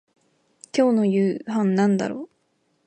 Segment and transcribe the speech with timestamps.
[0.75, 2.29] 今日の夕飯なんだろう